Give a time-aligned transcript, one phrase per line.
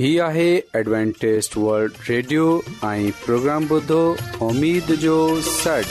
[0.00, 2.42] هي آهي Adventist world radio
[2.90, 3.98] ۽ programme بڌو
[4.46, 5.16] اميد جو
[5.48, 5.90] سڙ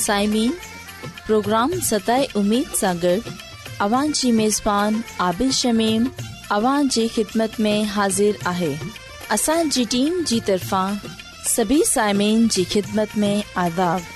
[0.00, 0.52] سائمين
[1.26, 3.30] پروگرام ستاي اميد ساغر
[3.86, 4.98] اوان جي ميزبان
[5.28, 6.04] عادل شميم
[6.58, 8.72] اوان جي خدمت ۾ حاضر آهي
[9.38, 11.00] اسان جي ٽيم جي طرفان
[11.54, 13.32] سڀي سائمين جي خدمت ۾
[13.64, 14.12] عذاب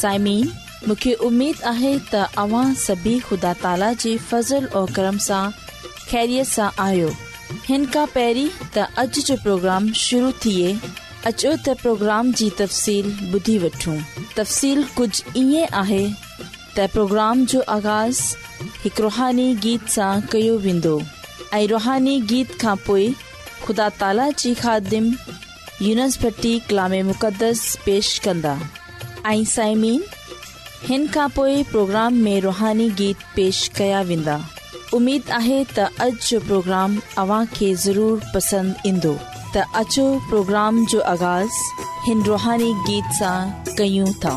[0.00, 0.52] سائمين
[0.88, 5.40] मूंखे उमेदु आहे त अव्हां सभी ख़ुदा ताला जी फज़ुल ऐं कर्म सां
[6.10, 7.08] ख़ैरियत सां आहियो
[7.68, 8.46] हिन खां पहिरीं
[8.76, 10.70] त अॼु जो प्रोग्राम शुरू थिए
[11.26, 13.08] अचो त प्रोग्राम जी तफ़सील
[13.38, 13.96] ॿुधी वठूं
[14.38, 16.00] तफ़सील कुझु ईअं आहे
[16.44, 18.20] त प्रोग्राम जो आगाज़
[18.84, 20.94] हिकु रुहानी गीत सां कयो वेंदो
[21.60, 23.10] ऐं रुहानी गीत खां पोइ
[23.66, 25.12] ख़ुदा ताला जी खादम
[25.88, 26.54] यूनसभ्टी
[27.12, 28.54] मुक़दस पेश कंदा
[29.34, 30.02] ऐं साइमीन
[30.88, 34.36] हिन खां पोइ प्रोग्राम में रुहानी गीत पेश कया वेंदा
[34.98, 39.12] उमेदु आहे त अॼु जो प्रोग्राम अव्हांखे ज़रूरु पसंदि ईंदो
[39.56, 41.58] त अचो प्रोग्राम जो आगाज़
[42.08, 43.34] हिन रुहानी गीत सां
[43.76, 44.34] कयूं था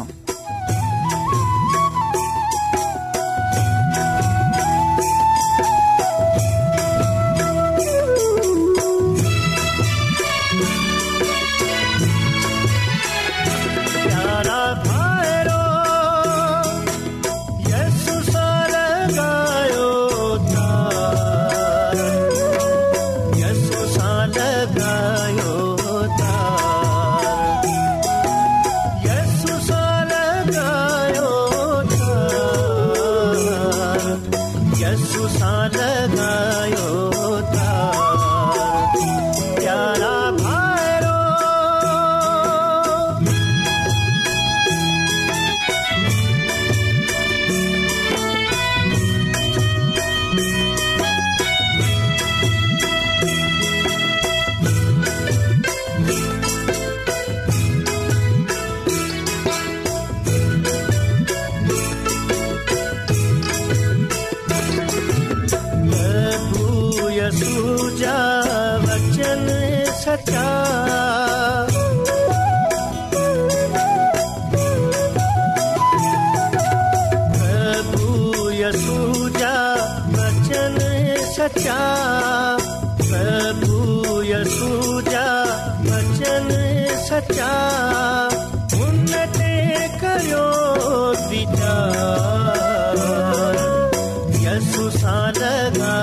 [95.77, 96.02] Nana.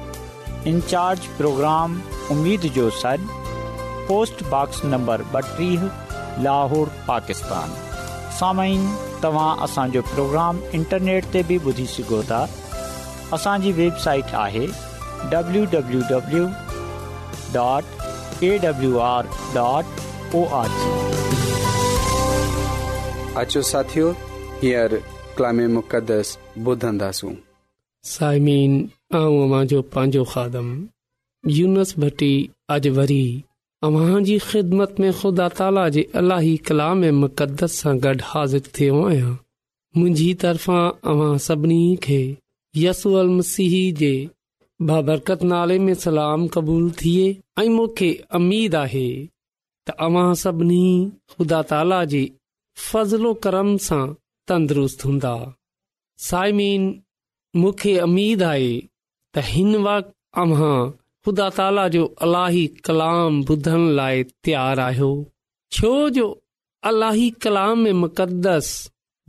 [0.67, 1.97] इनचार्ज प्रोग्राम
[2.31, 3.27] उमेद जो सॾु
[4.07, 5.81] पोस्टबॉक्स नंबर ॿटीह
[6.45, 7.71] लाहौर पाकिस्तान
[8.39, 8.77] सामई
[9.23, 12.41] तव्हां असांजो प्रोग्राम इंटरनेट ते बि ॿुधी सघो था
[13.39, 14.65] असांजी वेबसाइट आहे
[15.35, 16.45] W W W
[17.53, 19.29] dot A W R
[19.59, 20.01] dot
[27.33, 27.37] O
[28.09, 28.73] साइमीन
[29.15, 30.69] आऊं अव्हां जो पंहिंजो खादम
[31.57, 32.29] यूनस भटी
[32.75, 33.25] अॼु वरी
[33.87, 39.03] अव्हां जी ख़िदमत में ख़ुदा ताला जे अलाही कलाम ऐं मुक़दस सां गॾु हाज़िर थियो
[39.09, 39.33] आहियां
[39.97, 40.79] मुंहिंजी तरफ़ा
[41.13, 42.19] अव्हां सभिनी खे
[42.85, 44.11] यसूअल मसीह जे
[44.93, 47.27] बाबरकत नाले में सलाम क़बूल थिए
[47.63, 48.09] ऐं मूंखे
[48.41, 49.07] अमीद आहे
[49.89, 50.81] त अव्हां सभिनी
[51.35, 52.23] ख़ुदा ताला जे
[52.89, 54.01] फज़लो करम सां
[54.53, 55.35] तंदुरुस्त हूंदा
[56.29, 56.91] साइमीन
[57.59, 58.69] मुखे अमीद आहे
[59.35, 60.75] त हिन वक़्तु अम्हां
[61.27, 65.09] ख़ुदा ताला जो अलाही कलाम ॿुधण लाइ तयारु आहियो
[65.77, 66.27] छो जो
[66.91, 68.69] अलाही कलाम मक़दस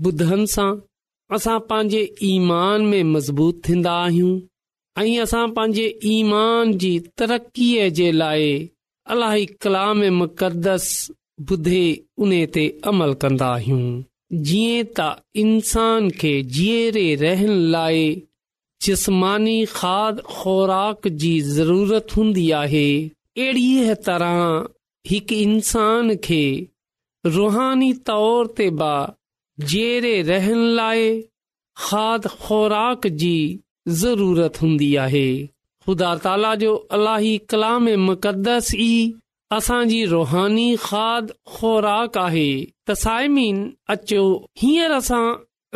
[0.06, 0.68] ॿुधनि सां
[1.38, 4.32] असां पंहिंजे ईमान में मज़बूत थींदा आहियूं
[5.02, 6.92] ऐं असां पंहिंजे ईमान जी
[7.22, 8.48] तरक़ीअ जे लाइ
[9.16, 10.88] अलाही कलाम मक़दस
[11.52, 11.84] ॿुधे
[12.26, 13.84] उन ते अमल कंदा आहियूं
[14.32, 15.04] जीअं त
[15.44, 18.04] इंसान खे जीअरे रहनि लाइ
[18.82, 22.86] जिस्मानी खाद ख़ुराक जी ज़रूरत हूंदी आहे
[23.36, 24.40] अहिड़ीअ तरह
[25.10, 26.42] हिकु इंसान खे
[27.26, 31.12] रुहानी तौर ते बि जीअरे रहनि लाइ
[31.84, 33.36] खाद ख़ुराक जी
[34.04, 35.26] ज़रूरत हूंदी आहे
[35.86, 38.94] ख़ुदा ताला जो अलाही कलाम मुक़दस ई
[39.58, 42.50] असांजी रुहानी खाद ख़ुराक आहे
[42.88, 43.56] त सायमीन
[43.92, 44.22] अचो
[44.60, 45.24] हींअर असां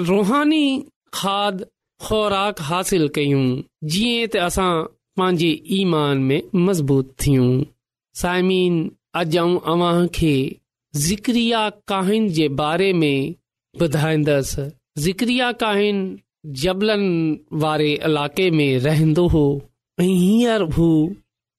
[0.07, 0.67] रुहानी
[1.17, 1.63] खाद
[2.05, 3.45] ख़ुराक हासिल कयूं
[3.95, 4.75] जीअं त असां
[5.17, 5.51] पंहिंजे
[5.81, 7.53] ईमान में मज़बूत थियूं
[8.23, 8.75] साइमीन
[9.21, 10.35] अॼु आऊं अव्हां खे
[11.05, 13.35] ज़िक्रिया काहिन जे बारे में
[13.87, 14.65] ॿुधाईंदसि
[15.07, 16.01] ज़िक्रिया काहिन
[16.63, 19.45] जबलनि वारे इलाइक़े में रहंदो हो
[20.01, 20.89] ऐं हींअर हू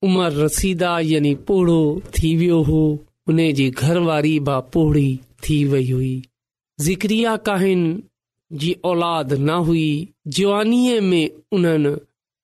[0.08, 1.80] उमिरि रसीदा यानी पोड़ो
[2.18, 2.82] थी वियो हो
[3.28, 5.08] उन जी घरवारी बि पोड़ी
[5.48, 6.14] थी वई हुई
[6.86, 7.82] ज़िक्रिया काहिन
[8.62, 9.86] जी औलाद न हुई
[10.38, 11.92] जवानीअ में उन्हनि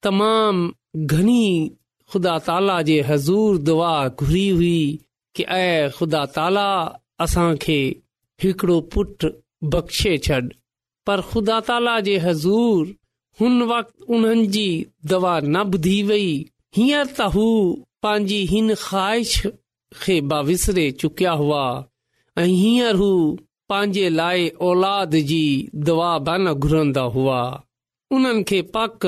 [0.06, 0.72] तमामु
[1.12, 1.44] घणी
[2.12, 3.92] ख़ुदा ताला जे हज़ूर दुआ
[4.22, 4.80] घुरी हुई
[5.36, 6.66] कि ऐं ख़ुदा ताला
[7.26, 7.78] असांखे
[8.44, 9.28] हिकिड़ो पुटु
[9.74, 10.40] बख़्शे छॾ
[11.08, 12.92] पर ख़ुदा ताला जे हज़ूर
[13.40, 14.66] हुन वक़्तु उन्हनि जी
[15.12, 16.26] दवा न ॿुधी वई
[16.78, 17.46] हीअं त हू
[18.06, 19.36] पंहिंजी हिन ख़्वाहिश
[20.04, 21.62] खे बा विसरे चुकिया हुआ
[22.42, 23.10] ऐ हीअंर हू
[23.68, 25.42] पांजे लाइ औलाद जी
[25.88, 27.40] दवा बन घुरंदा हुआ
[28.16, 29.06] उन्हनि खे पक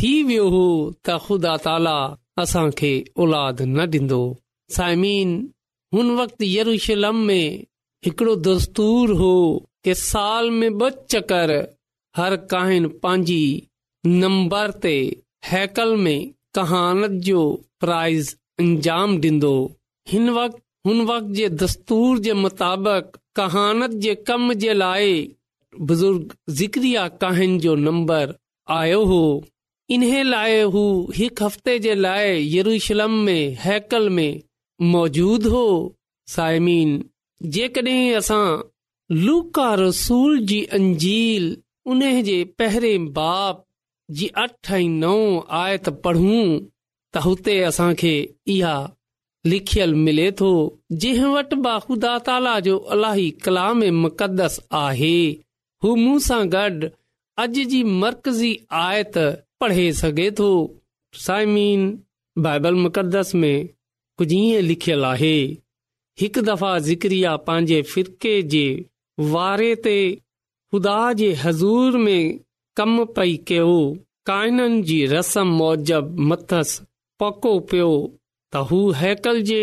[0.00, 0.66] थी वियो हो
[1.04, 1.94] त ख़ुदा ताला
[2.42, 2.90] असां खे
[3.26, 4.20] औलाद न डि॒न्दो
[4.76, 5.30] साइमीन
[5.96, 7.62] हुन वक़्ति यरम में
[8.06, 9.32] हिकड़ो दस्तूर हो
[9.88, 11.52] के साल में ब चकर
[12.20, 13.40] हर काहिन पांजी
[14.22, 14.94] नंबर ते
[15.52, 16.18] हैकल में
[16.58, 17.42] कहानत जो
[17.86, 18.34] प्राइज़
[18.64, 19.56] अंजाम डि॒न्दो
[20.14, 25.14] हिन वक़्तु हुन वक़्त जे दस्तूर जे मुताबिक़ कहानत जे कम जे लाइ
[25.88, 28.34] बुज़ुर्ग ज़िक्रिया कहन जो नंबर
[28.74, 29.18] आयो हो
[29.96, 30.84] इन्हे लाइ हू
[31.16, 34.38] हिकु हफ़्ते जे लाइ यरूशलम में हैकल में
[34.94, 35.64] मौजूद हो
[36.34, 36.92] सायमीन
[37.56, 41.52] जेकड॒हिं असां रसूल जी अंजील
[41.94, 43.64] उन जे पहिरें बाप
[44.20, 45.18] जी अठ ऐं नओ
[45.64, 46.42] आयत पढ़ूं
[47.12, 48.14] त हुते असांखे
[48.58, 48.76] इहा
[49.50, 50.48] लिखियलु मिले थो
[51.02, 55.16] जंहिं वटि बा ख़ुदा ताला जो अलाही कलाम मुक़दस आहे
[55.84, 56.88] हू मूं सां गॾु
[57.44, 58.50] अॼु जी मर्कज़ी
[58.86, 59.18] आयत
[59.64, 60.48] पढ़े सघे थो
[61.26, 61.86] साइमीन
[62.46, 63.68] बाइबल मुक़दस में
[64.20, 65.34] कुझु इएं लिखियलु आहे
[66.22, 68.64] हिकु दफ़ा ज़िक्रिया पंहिंजे फिरके जे
[69.36, 69.96] वारे ते
[70.72, 72.20] ख़ुदा जे हज़ूर में
[72.80, 73.72] कम पई कयो
[74.30, 76.78] कायन जी रसम मौजब मथस
[77.22, 77.90] पको पियो
[78.52, 79.60] त हू हैकल जे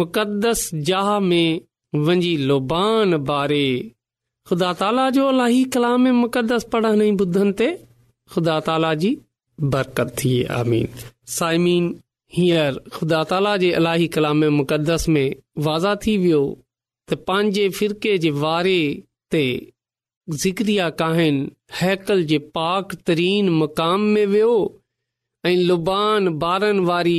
[0.00, 1.60] मुक़दस जह में
[2.08, 3.64] वञी लोबान बारे
[4.48, 5.26] ख़ुदा ताला जो
[5.76, 7.68] कलाम मुक़दस पढ़ण ॿुधनि ते
[8.34, 9.10] ख़ुदा ताला जी
[10.58, 10.88] आमीन
[11.36, 11.88] साइमीन
[12.36, 15.26] हींअर ख़ुदा ताला जे अलाही कलाम मुक़दस में
[15.68, 16.40] वाज़ा थी वियो
[17.08, 18.76] त पंहिंजे फिरके जे वारे
[19.34, 19.42] ते
[20.44, 21.36] ज़िक्रिया काहिन
[21.80, 24.54] हैकल जे पाक तरीन मक़ाम में वियो
[25.50, 27.18] ऐं लुबान ॿारनि वारी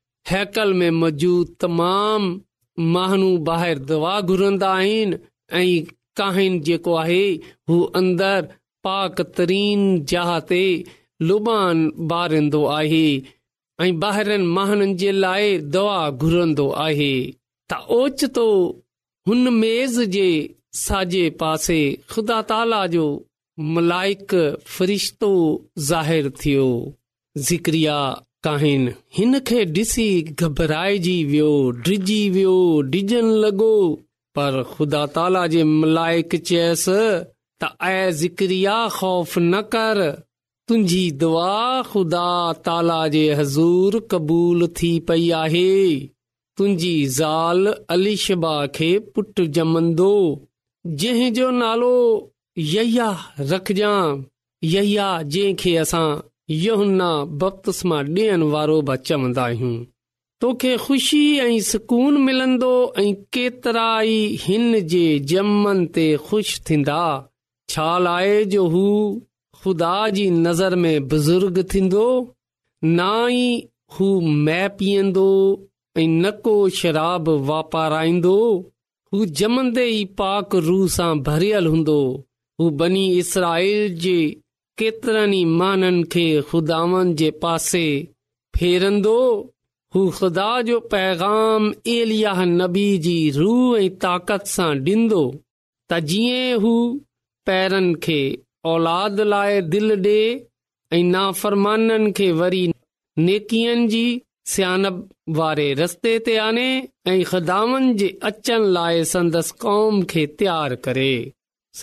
[0.29, 2.39] हैकल में मौजूद तमाम
[2.95, 3.37] माण्हू
[3.91, 5.17] दवा घुरंदा आहिनि
[5.59, 7.37] ऐं
[8.01, 8.47] अंदर
[8.83, 10.59] पाक तरीन जहा ते
[11.29, 13.03] लुबान ॿारींदो आहे
[13.85, 17.11] ऐं ॿाहिरनि महननि जे लाइ दवा घुरंदो आहे
[17.73, 18.45] त ओचितो
[19.27, 20.27] हुन मेज़ जे
[20.85, 23.05] साॼे पासे ख़ुदा ताला जो
[23.77, 24.33] मलाइक
[24.77, 25.31] फरिश्तो
[25.91, 26.67] ज़ाहिरु थियो
[27.49, 27.97] ज़िक्रिया
[28.45, 30.05] काहिन हिन खे ॾिसी
[30.43, 31.49] घबराइजी वियो
[31.87, 32.53] डिजी वियो
[32.93, 33.67] डिजन लॻो
[34.37, 40.01] पर ख़ुदा ताला जे मलाइक चयसि ख़ौफ़ न कर
[40.71, 41.51] तुंहिंजी दुआ
[41.91, 42.23] ख़ुदा
[42.69, 45.67] ताला जे हज़ूर क़बूल थी पई आहे
[46.57, 50.11] तुंहिंजी ज़ाल अलीशा खे पुटु जमंदो
[51.05, 51.93] जंहिंजो नालो
[52.73, 53.11] यया
[53.53, 54.01] रखजां
[54.77, 56.07] यया जंहिंखे असां
[56.59, 57.09] यहुन्ना
[57.41, 59.73] बपतस्मा सां ॾियण वारो बि चवंदा आहियूं
[60.45, 62.69] तोखे ख़ुशी ऐं सुकून मिलंदो
[63.01, 65.03] ऐं केतिरा ई हिन जे
[65.33, 66.97] ॼमन ते ख़ुशि थींदा
[67.73, 68.83] छा लाइ जो हू
[69.61, 72.05] ख़ुदा जी नज़र में बुज़ुर्ग थींदो
[72.87, 73.45] ई
[73.95, 74.09] हू
[74.49, 75.27] मै पीअंदो
[75.97, 78.37] ऐं न को शराब वापाराईंदो
[79.13, 81.99] हू जमंदे ई पाक रूह सां भरियल हूंदो
[82.59, 84.19] हू बनी इसराइल जे
[84.79, 87.87] ई माननि खे खुदानि जे पासे
[88.57, 89.17] फेरंदो
[89.95, 95.23] हू ख़ुदा जो पैगाम एलिया नबी जी रूह ऐं ताक़त सां ॾींदो
[95.91, 96.73] त जीअं हू
[97.49, 98.19] पैरनि खे
[98.73, 100.19] औलाद लाइ दिलि ॾे
[100.95, 102.63] ऐं नाफ़रमाननि खे वरी
[103.27, 104.05] नेकियनि जी
[104.53, 105.03] स्यानप
[105.41, 106.69] वारे रस्ते ते आने
[107.13, 111.11] ऐं ख़ुदावनि जे अचण लाइ संदसि कौम खे तयारु करे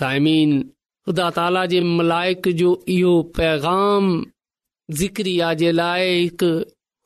[0.01, 0.55] साइमीन
[1.09, 4.09] ख़ुदा ताला जे मलाइक जो इहो पैगाम
[5.01, 6.49] ज़िक्रिया जे लाइ हिकु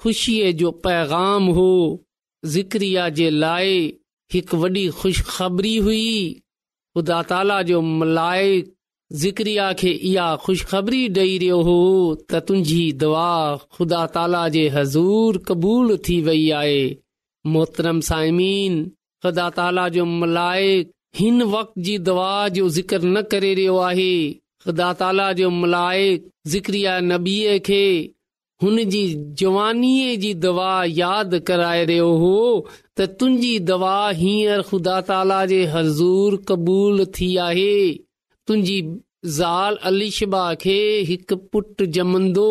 [0.03, 1.67] ख़ुशीअ जो पैगाम हो
[2.55, 3.77] ज़िक्रिया जे लाइ
[4.35, 6.03] हिकु वॾी ख़ुशख़बरी हुई
[6.35, 8.73] ख़ुदा ताला जो मलाइक
[9.23, 11.79] ज़िक्रिया खे इहा ख़ुशख़बरी ॾेई रहियो हो
[12.15, 13.29] त तुंहिंजी दुआ
[13.77, 16.83] ख़ुदा ताला जे हज़ूर क़बूल थी वई आहे
[17.55, 18.83] मोहतरम साइमीन
[19.25, 24.13] ख़ुदा ताला जो मलाइक़ु हिन वक़्त जी दवा जो ज़िकर न करे रहियो आहे
[24.65, 27.81] ख़ुदा ताला जो मलाइक ज़िक्रिया नबीअ खे
[28.65, 29.03] हुन जी
[29.41, 32.33] जवानीअ जी दवा यादि कराए रहियो हो
[33.01, 37.71] त तुंहिंजी दवा हींअर ख़ुदा ताला जे हज़ूर क़बूल थी आहे
[38.51, 38.81] तुंहिंजी
[39.39, 40.79] ज़ाल अलिशबा खे
[41.11, 42.49] हिकु पुटु जमंदो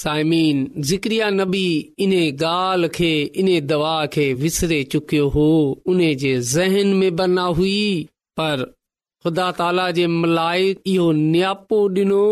[0.00, 1.64] साइमीन ज़िक्रिया नबी
[2.04, 3.08] इन ॻाल्हि खे
[3.42, 5.48] इन दवा खे विसरे चुकियो हो
[5.94, 7.80] उन जे ज़हन में हुई
[8.40, 8.62] पर
[9.24, 12.22] ख़ुदा ताला जे मलाइक इहो नियापो ॾिनो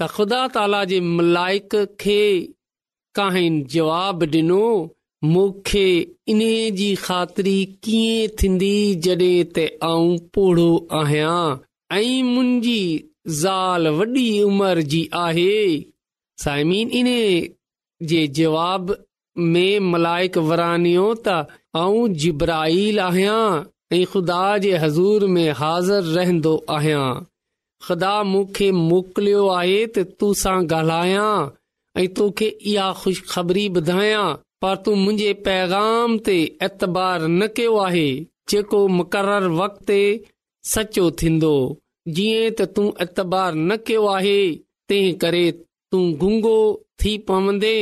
[0.00, 2.20] त ख़ुदा ताला जे मलाइक खे
[3.18, 4.62] कहिन जवाब ॾिनो
[5.32, 5.86] मूंखे
[6.34, 6.40] इन
[6.80, 8.74] जी ख़ातिरी कीअं थींदी
[9.06, 11.42] जॾहिं त आऊं पोड़ो आहियां
[12.00, 12.80] ऐं मुंहिंजी
[13.42, 15.52] ज़ाल वॾी उमिरि जी आहे
[16.44, 17.08] साइमीन इन
[18.12, 18.94] जे जवाब
[19.56, 21.10] में मलाइक वरानियो
[21.80, 23.36] आऊं जिब्राइल आहियां
[23.98, 27.04] ऐं ख़ुदा जे हज़ूर में हाज़िर रहंदो आहियां
[27.88, 31.30] ख़ुदा मूंखे मोकिलियो आहे त तूं सां ॻाल्हायां
[32.02, 34.24] ऐं तोखे इहा ख़ुशख़बरी ॿुधायां
[34.64, 36.36] पर तूं मुंहिंजे पैगाम ते
[36.68, 38.04] ऐतबार न कयो आहे
[38.54, 40.04] जेको मुक़रर वक़्त ते
[40.76, 41.54] सचो थींदो
[42.18, 44.36] जीअं त तूं एतबार न कयो आहे
[44.92, 45.42] तंहिं करे
[45.92, 46.54] तूं गुंगो
[47.02, 47.72] थी पवंदे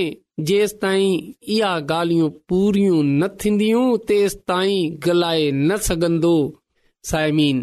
[0.47, 3.85] जेंसताईं इहा ॻाल्हियूं पूरियूं न थींदियूं
[4.53, 6.33] ताईं गलाए न सघंदो
[7.11, 7.61] साइमीन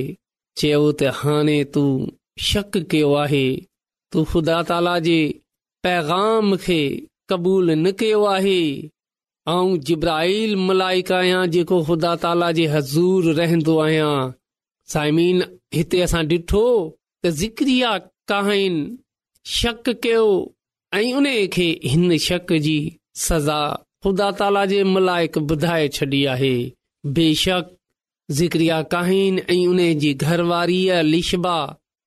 [0.62, 1.84] चयो त हाणे तू
[2.48, 3.44] शक कयो आहे
[4.14, 5.18] तू ख़ुदा ताला जे
[5.86, 6.80] पैगाम खे
[7.32, 8.56] क़बूल न कयो आहे
[9.58, 14.12] ऐं जिब्राहिल मलाइक आहियां जेको ख़ुदा ताला जे हज़ूर रहंदो आहियां
[14.92, 15.42] साइमीन
[15.76, 16.62] हिते असां ॾिठो
[17.22, 17.90] त ज़िक्रिया
[18.30, 18.76] कहिन
[19.58, 20.24] शक कयो
[21.00, 22.78] ऐं उन खे हिन शक जी
[23.26, 23.60] सज़ा
[24.04, 26.52] ख़ुदा ताला जे मलाइक ॿुधाए छॾी आहे
[27.18, 27.70] बेशक
[28.38, 31.56] ज़िक्रिया ऐं उन जी घरवारीअ लिशबा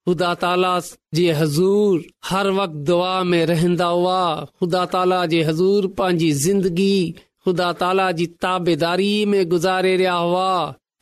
[0.07, 0.71] ख़ुदा ताला
[1.19, 1.99] जे हज़ूर
[2.29, 8.25] हर वक़्त दुआ में रहंदा हुआ ख़ुदा ताला जे हज़ूर पंहिंजी ज़िंदगी ख़ुदा ताला जी
[8.45, 10.49] ताबेदारी में गुज़ारे रहिया हुआ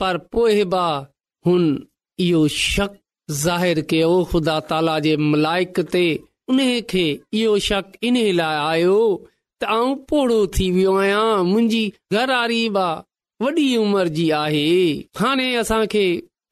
[0.04, 0.84] पर पोएं बा
[1.46, 1.62] हुन
[2.24, 2.96] इहो शक
[3.42, 6.02] ज़ाहिर कयो ख़ुदा ताला जे मलाइक ते
[6.54, 6.58] उन
[6.92, 7.04] खे
[7.40, 8.96] इहो शक इन लाइ आयो
[9.60, 11.86] त आऊं पोड़ो थी वियो आहियां मुंहिंजी
[13.44, 14.64] वॾी उमिरि जी आहे
[15.20, 16.04] हाणे असांखे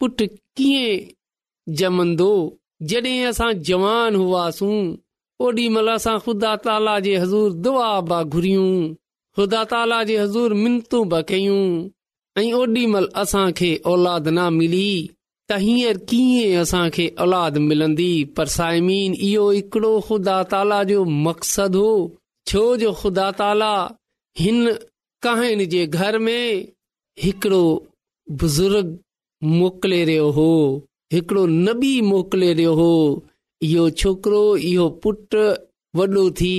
[0.03, 1.07] कीअं
[1.81, 2.31] जमंदो
[2.93, 4.97] जॾहिं असां जवान हुआसीं
[5.47, 8.71] ओॾी महिल असां ख़ुदा ताला जे हज़ूर दुआ बि घुरियूं
[9.39, 11.59] ख़ुदा ताला जे हज़ूर मिनतूं बि कयूं
[12.39, 14.91] ऐं ओॾी महिल असांखे औलाद न मिली
[15.51, 22.09] त हींअर कीअं असांखे औलाद मिलंदी पर साइमीन इहो ख़ुदा ताला जो जो मक़सदु हो
[22.53, 23.73] छो ख़ुदा ताला
[24.41, 26.63] हिन जे घर में
[27.23, 27.63] हिकिड़ो
[28.41, 28.97] बुज़ुर्ग
[29.57, 30.51] मोकिले रहियो हो
[31.13, 32.91] हिकिड़ो नबी मोकिले रहियो हो
[33.71, 35.35] इहो छोकिरो इहो पुट
[35.99, 36.57] वॾो थी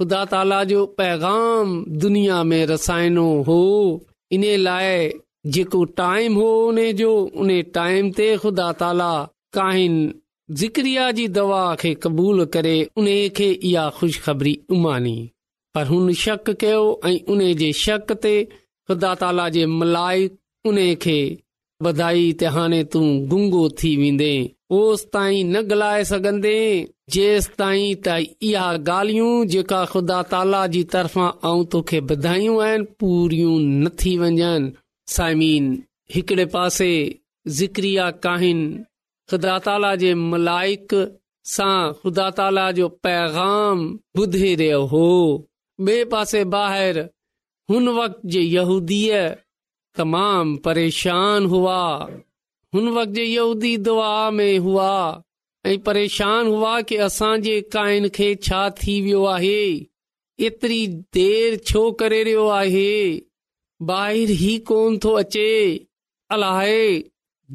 [0.00, 1.72] ख़ुदा ताला जो पैगाम
[2.04, 3.60] दुनिया में रसाइणो हो
[4.34, 5.08] इन लाइ
[5.54, 7.10] जेको टाइम हो उन जो
[7.44, 9.10] उन टाइम ते ख़ुदा ताला
[9.56, 9.96] काहिन
[10.62, 13.06] ज़िक्रिया जी दवा खे क़बूल करे उन
[13.36, 15.16] खे इहा ख़ुशख़बरी उमानी
[15.74, 18.34] पर हुन शक कयो ऐं उन जे शक ते
[18.88, 20.28] ख़ुदा ताला जे मलाइ
[20.72, 21.18] उन खे
[21.88, 24.32] वधाई त हाणे तूं गुंगो थी वेंदे
[24.74, 26.54] ओसि ताईं न ॻाल्हाए सघंदे
[27.14, 28.06] जेसि ताईं त
[28.48, 34.48] इहा ॻाल्हियूं जेका ख़ुदा ताला जी तरफ़ां तोखे ॿुधायूं आहिनि पूरियूं न थी वञनि
[35.16, 35.66] साइमीन
[36.14, 36.90] हिकड़े पासे
[37.58, 38.60] ज़िक्रिया काहिन
[39.30, 40.88] ख़ुदा ताला जे मलाइक
[41.54, 43.86] सां ख़ुदा ताला जो पैगाम
[44.22, 45.06] ॿुधे रहियो हो
[45.90, 47.06] बे पासे ॿाहिरि
[47.70, 49.18] हुन वक़्त जे यूदीअ
[50.00, 51.78] तमामु परेशान हुआ
[52.76, 54.92] हुन वक़्त यहूदी दुआ में हुआ
[55.70, 59.60] ऐं परेशान हुआ की असांजे काइन खे छा थी वियो आहे
[60.48, 60.80] एतिरी
[61.18, 62.90] देर छो करे रहियो आहे
[63.90, 65.46] ॿाहिरि ई कोन थो अचे
[66.36, 66.76] अलाए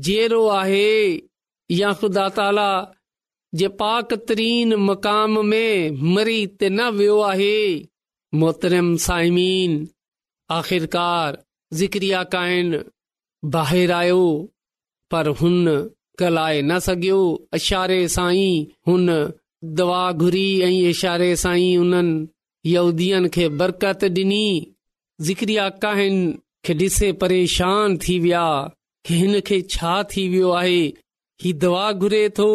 [0.08, 0.92] जहिड़ो आहे
[1.78, 2.66] या ख़ुदा ताला
[3.62, 7.56] जे पाक तरीन मकाम में मरी ते न वियो आहे
[8.44, 9.74] मोहतरम साइमीन
[10.60, 11.38] आख़िरकार
[11.82, 12.74] ज़िक्रिया काइन
[13.62, 14.22] ॿाहिरि आयो
[15.14, 17.22] पर हुन ॻाल्हाए न सघियो
[17.56, 19.06] इशारे साईं हुन
[19.80, 24.46] दवा घुरी ऐं इशारे साईं हुननि यूदीअ खे बरकत ॾिनी
[25.30, 26.16] ज़िक्रिया काहिन
[26.70, 28.46] ॾिसे परेशान थी विया
[29.10, 30.82] हिन खे छा थी वियो आहे
[31.44, 32.50] ही दवा घुरे थो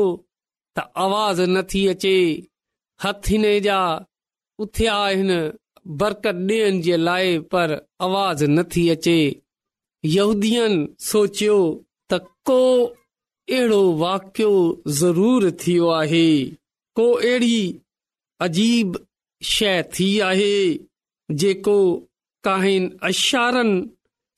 [0.79, 2.15] त आवाज़ नथी अचे
[3.05, 3.79] हथ हिन जा
[4.65, 5.41] उथिया आहिनि
[6.03, 7.75] बरकत ॾियण जे लाइ पर
[8.07, 9.19] आवाज़ नथी अचे
[10.17, 11.59] यहदीअनि सोचियो
[12.51, 14.53] को अहिड़ो वाकियो
[15.01, 16.27] ज़रूरु थियो आहे
[16.99, 17.59] को अहिड़ी
[18.47, 18.99] अजीब
[19.55, 20.55] शइ थी आहे
[21.43, 21.77] जेको
[22.49, 23.79] काहिन अशारनि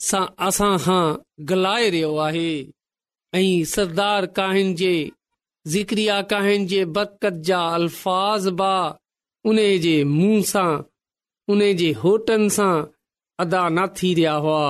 [0.09, 1.05] सां असां खां
[1.53, 2.49] घलाए रहियो आहे
[3.41, 4.93] ऐं सरदार काहिन जे
[5.77, 8.75] ज़िक्रिया काहिन जे बरक़त जा अल्फाज़ बि
[9.53, 10.69] उन जे मुंह सां
[11.55, 12.73] उन जे होटनि सां
[13.47, 14.63] अदा न थी रहिया हुआ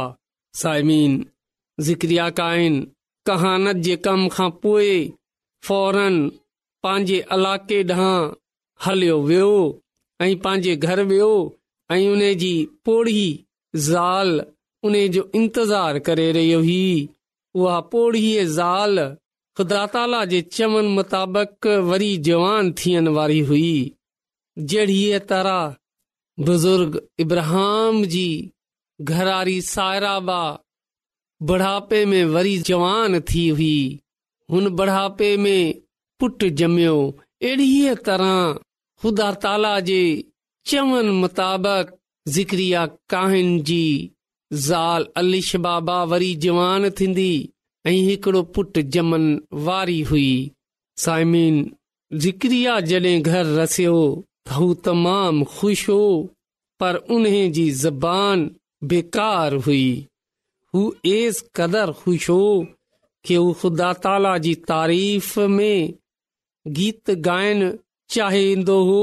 [0.63, 1.15] साइमीन
[1.89, 2.77] ज़िक्रिया काहिन
[3.27, 4.91] कहानत जे कम खां पोइ
[5.69, 6.19] फौरन
[6.87, 8.35] पंहिंजे इलाइक़े ॾांहुं
[8.87, 9.55] हलियो वियो
[10.27, 11.31] ऐं पंहिंजे घरु वियो
[11.91, 12.53] ऐं उन जी
[12.89, 13.23] पोड़ी
[13.91, 14.39] ज़ाल
[14.89, 17.09] उन जो इंतज़ार करे रही हुई
[17.63, 19.01] उहा पोड़ीअ ज़ाल
[19.61, 23.73] ख़ुदा ताला जे चवन मुताबिक़ वरी जवान थियण वारी हुई
[24.73, 25.65] जहिड़ीअ तरह
[26.51, 28.27] बुज़ुर्ग इब्रहम जी
[29.13, 30.41] घरारी साइराबा
[31.47, 33.99] बुढापे में वरी जवान थी हुई
[34.53, 35.75] हुन बुढ़ापे में
[36.21, 36.95] पुट ॼमियो
[37.43, 38.53] अहिड़ीअ तरह
[39.03, 39.99] ख़ुदा ताला जे
[41.21, 41.93] मुताबिक़
[42.33, 43.85] ज़िक्रिया काहिन जी
[44.67, 47.31] ज़ाल अलिश बाबा वरी जवान थींदी
[47.87, 49.31] ऐं हिकिड़ो पुट जमन
[49.69, 50.29] वारी हुई
[51.05, 51.65] साइमिन
[52.25, 53.97] ज़िक्रिया जॾहिं घर रसियो
[54.47, 56.01] त हू तमामु ख़ुशि हो
[56.81, 57.25] पर उन
[57.59, 58.51] जी ज़बान
[58.93, 59.85] बेकार हुई
[60.79, 62.43] हू एस कदुरु ख़ुश हो
[63.27, 65.95] कि हू ख़ुदा ताला जी तारीफ़ में
[66.79, 67.71] गीत गाइण
[68.15, 69.01] चाहे ईंदो हो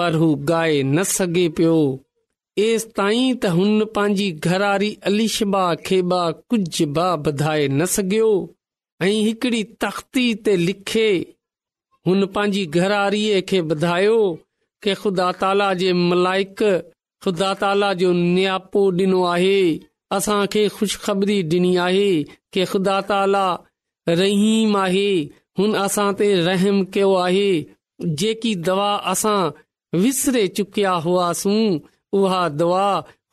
[0.00, 1.74] पर हू गाए न सघे पियो
[2.68, 8.30] एस ताईं त हुन पंहिंजी घरारी अलीशबा खे कुझु ॿधाए न सघियो
[9.04, 11.06] ऐं हिकड़ी तख़्ती ते लिखे
[12.08, 14.18] हुन पंहिंजी घरारीअ खे ॿुधायो
[14.86, 16.68] के ख़ुदा ताला जे मलाइक
[17.24, 19.58] ख़ुदा ताला जो नियापो ॾिनो आहे
[20.16, 22.08] असां खे ख़ुशख़बरी ख़बरी ॾिनी आहे
[22.56, 23.44] के ख़ुदा ताला
[24.20, 25.10] रहीम आहे
[25.60, 27.46] हुन असां ते रहम कयो आहे
[28.22, 29.40] जेकी दवा असां
[30.58, 31.80] चुकिया हुआसीं
[32.62, 32.84] दवा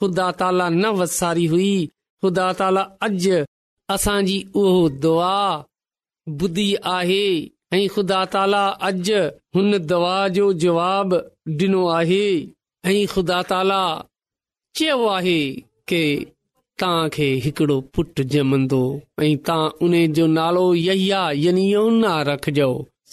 [0.04, 1.68] ख़ुदा ताला न वसारी हुई
[2.22, 3.42] ख़ुदा ताला अॼ
[3.98, 5.34] असांजी उहो दवा
[6.42, 7.24] ॿुधी आहे
[7.76, 9.24] ऐं ख़ुदा ताला अॼ
[9.56, 11.20] हुन दवा जो जवाब
[11.62, 12.24] ॾिनो आहे
[12.94, 13.82] ऐं ख़ुदा ताला
[14.80, 15.40] चयो आहे
[15.92, 16.02] के
[16.82, 18.80] तव्हांखे हिकड़ो पुटु जमंदो
[19.24, 22.70] ऐं तव्हां उन जो नालो यानी योन्ना रखजो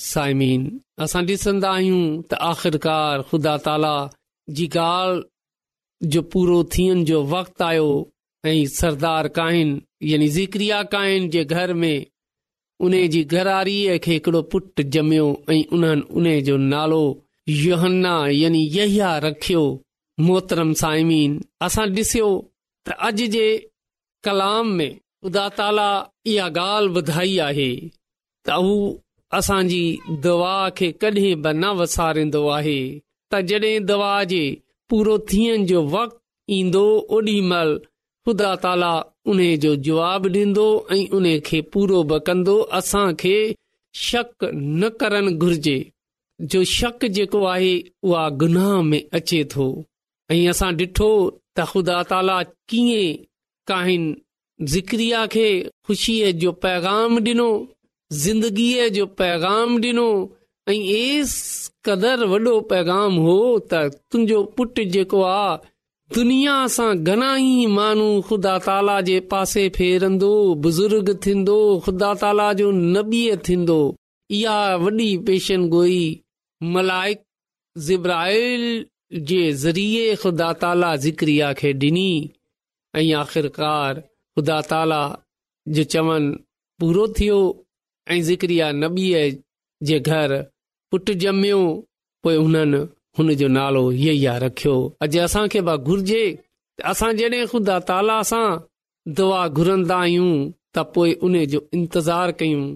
[0.09, 0.63] साइमीन
[1.05, 3.95] असां डि॒सन्दा आहियूं त आखिरकार ख़ुदा ताला
[4.59, 7.89] जी ॻाल्हि जो पूरो थियण जो वक़्त आयो
[8.51, 9.71] ऐं सरदार कहन
[10.11, 12.07] यानी ज़िक्रिया कहन जे घर में
[12.87, 17.01] उन जी घरारीअ खे हिकड़ो पुट जमियो ऐं उन उन जो नालो
[17.65, 18.63] योहन्ना यानी
[19.29, 19.63] रखियो
[20.29, 22.29] मोहतरम साइमीन असां ॾिसियो
[22.87, 23.47] त अॼ जे
[24.27, 24.93] कलाम में
[25.29, 25.89] उदा ताला
[26.33, 27.71] इहा ॻाल्हि ॿुधाई आहे
[28.47, 28.59] त
[29.39, 29.83] असांजी
[30.25, 32.79] दवा खे कॾहिं बि न वसारींदो आहे
[33.89, 34.43] तवा जे
[34.91, 36.21] पूरो थियण जो वक़्तु
[36.59, 36.83] ईंदो
[37.17, 37.73] ओॾी महिल
[38.29, 38.93] ख़ुदा ताला
[39.33, 42.57] उन जो जवाब ॾींदो ऐं उन खे पूरो बि कंदो
[44.09, 45.79] शक न करण घुर्जे
[46.53, 47.75] जो शक जेको आहे
[48.09, 49.67] उहा गुनाह में अचे थो
[50.35, 51.09] ऐं असां डिठो
[51.57, 52.39] त ख़ुदा ताला
[52.73, 54.03] कीअं
[54.73, 55.49] ज़िक्रिया खे
[55.87, 57.49] ख़ुशीअ जो पैगाम ॾिनो
[58.25, 60.09] ज़िंदगीअ जो पैगाम ॾिनो
[60.73, 61.35] ऐं एस
[61.89, 63.37] क़दर वॾो पैगाम हो
[63.73, 70.31] त तुंहिंजो पुट जेको आहे दुनिया सां घणाई माण्हू ख़ुदा ताला जे पासे फेरंदो
[70.67, 73.79] बुज़ुर्ग थींदो ख़ुदा ताला जो नबीअ थींदो
[74.41, 75.99] इहा वॾी पेशन गोई
[76.77, 77.25] मलाइक
[77.89, 78.63] ज़िब्राइल
[79.31, 82.07] जे ज़रिए ख़ुदा ताला ज़िक्रिया खे ॾिनी
[83.01, 85.01] ऐं आख़िरकार ख़ुदा ताला
[85.77, 86.29] जो चवन
[86.81, 87.37] पूरो थियो
[88.11, 89.23] ऐं ज़िक्रिया नबीअ
[89.91, 90.37] जे घर
[90.91, 91.61] पुटु ॼमियो
[92.25, 92.79] पोइ हुननि
[93.19, 94.75] हुन जो नालो इहा रखियो
[95.07, 96.23] अॼु असांखे भई घुरिजे
[96.93, 98.45] असां जॾहिं ख़ुदा ताला सां
[99.19, 100.35] दुआ घुरंदा आहियूं
[100.77, 102.67] त पोइ उन जो इंतज़ारु कयूं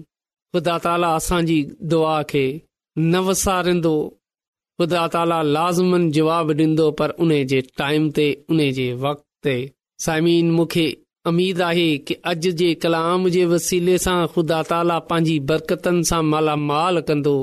[0.55, 1.59] ख़ुदा ताला असांजी
[1.93, 2.43] दुआ खे
[3.11, 3.93] न वसारींदो
[4.79, 9.55] ख़ुदा ताला लाज़मन जवाब ॾींदो पर उन जे टाइम ते उन जे वक़्त ते
[10.05, 10.85] साइमीन मूंखे
[11.31, 17.01] अमीद आहे की अॼ जे कलाम जे वसीले सां खुदा ताला पंहिंजी बरकतनि सां मालामाल
[17.09, 17.33] कंदो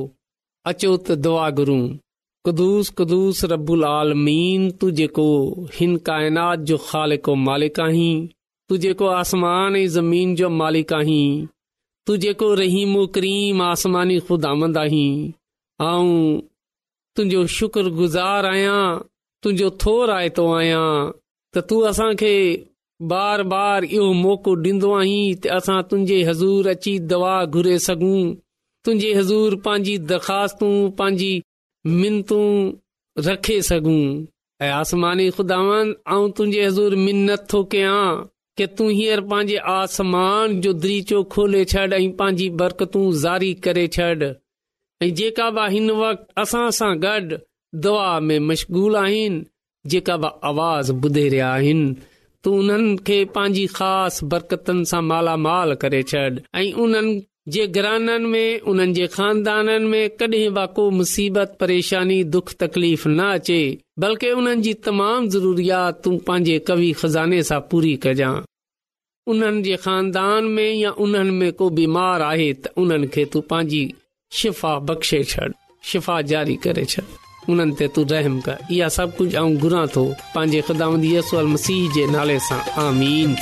[0.73, 1.51] अचो त दुआ
[2.49, 5.27] कुस रबुल आलमीन तुंहिंजो
[5.77, 8.09] हिन काइनात जो खालिको मालिक आही
[8.71, 11.21] तू जेको आसमान ऐं ज़मीन जो मालिक आही
[12.09, 15.03] तू जेको रहीमो करीम आसमानी खुदा आमंदी
[15.88, 16.12] ऐं
[17.18, 18.83] तुंहिंजो शुक्र गुज़ार आहियां
[19.42, 20.83] तुंहिंजो थोर आइतो आहियां
[21.54, 22.35] त तूं असांखे
[23.12, 28.20] बार बार इहो मौक़ो ॾींदो आहीं त असां तुंहिंजे हज़ूर अची दवा घुरे सघूं
[28.87, 31.31] तुंहिंजी हज़ूर पांजी दरख़्वास्तूं पांजी
[32.02, 32.38] मिनतू
[33.31, 34.07] रखे सघूं
[34.66, 38.07] ऐं आसमानी खुदा आऊं तुंहिंजे हज़ूर मिनत थो कयां
[38.61, 44.12] कि तू हींअर पंहिंजे आसमान जो दरीचो खोले छॾ ऐं पंहिंजी बरकतू ज़ारी करे छॾ
[45.05, 47.27] ऐं जेका बि हिन वक़्तु असां सां गॾु
[47.83, 49.37] दुआ में मशग़ूल आहीं
[49.93, 51.83] जेका बा आवाज़ ॿुधे रहिया आइन
[52.45, 56.23] तू उन्हनि खे पांजी ख़ासि बरकतनि सां मालामाल करे छॾ
[56.63, 57.13] ऐं उन्हनि
[57.57, 63.29] जे ग्रहाननि में उन्हनि जे ख़ानदाननि में कडहिं बि को मुसीबत परेशानी दुख तकलीफ़ न
[63.37, 63.61] अचे
[64.05, 66.17] बल्कि उन्हनि जी तमामु ज़रूरीयात तूं
[66.73, 68.43] कवि खज़ाने सां पूरी कजांइ
[69.33, 73.41] उन्हनि जे ख़ानदान में या उन्हनि में को बीमार आए त उन्हनि तू
[74.37, 75.47] शिफ़ा बख़्शे छॾ
[75.93, 77.03] शिफ़ा जारी करे छॾ
[77.53, 82.07] उन्हनि ते तू रहम कर इहा सभु कुझु ऐं घुरा थो पंहिंजे ख़ुदांदसि मसीह जे
[82.12, 83.37] नाले सां आमीन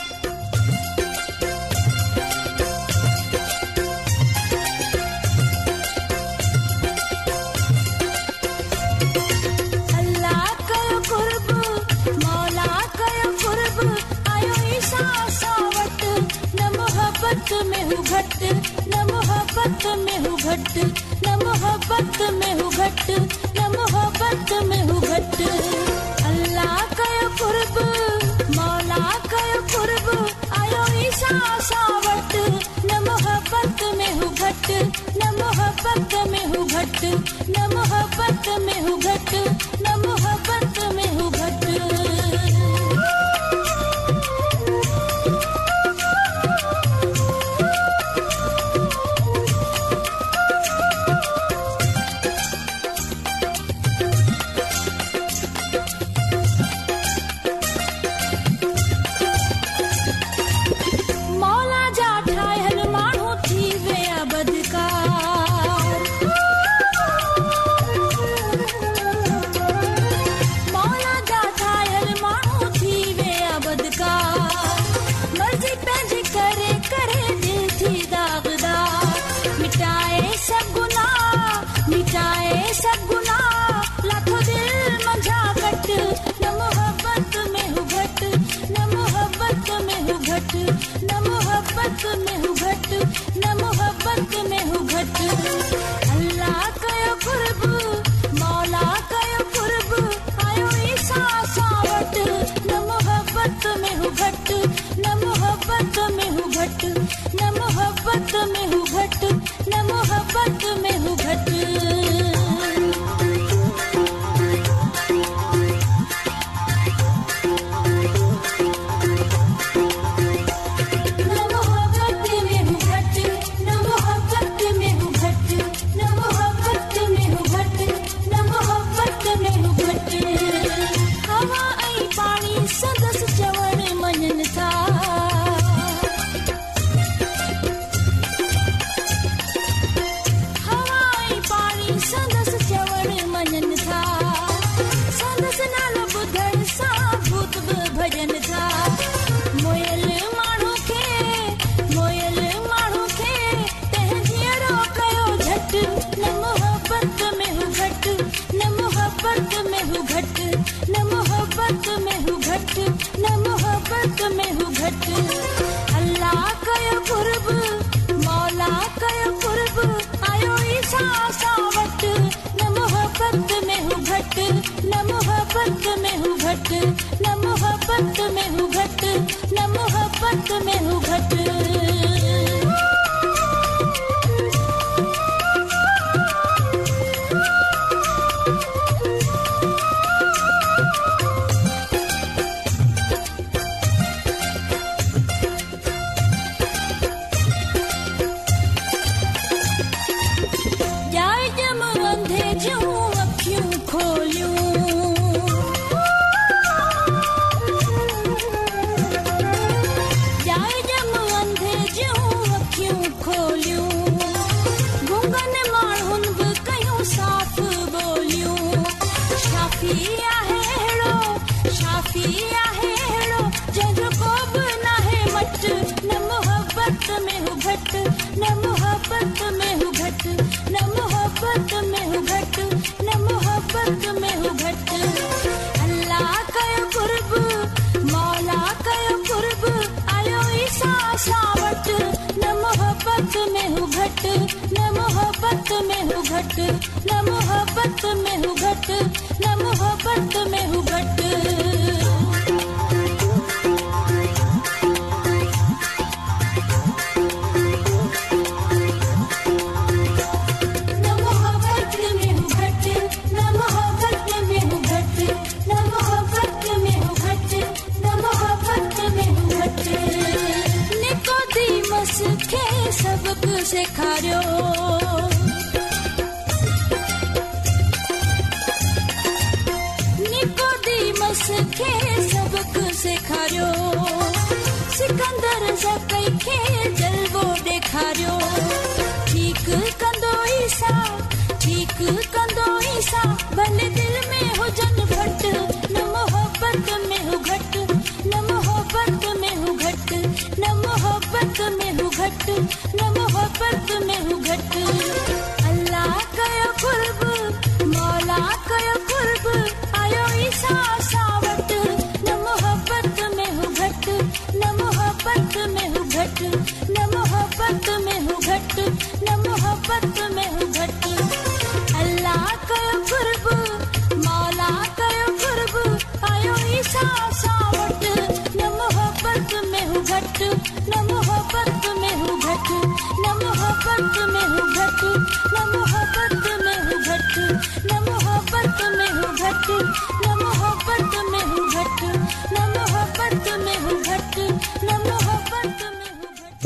[20.47, 20.73] घट
[21.29, 22.46] न मोहब्बत में